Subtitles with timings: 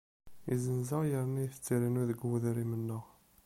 [0.53, 3.03] Izzenz-aɣ yerna itett irennu deg wedrim-nneɣ.